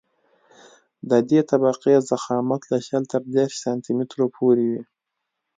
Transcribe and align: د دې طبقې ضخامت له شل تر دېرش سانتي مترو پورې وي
د 1.09 1.11
دې 1.29 1.39
طبقې 1.51 1.95
ضخامت 2.09 2.61
له 2.71 2.77
شل 2.87 3.03
تر 3.11 3.21
دېرش 3.35 3.53
سانتي 3.63 3.91
مترو 3.97 4.25
پورې 4.37 4.65
وي 4.71 4.81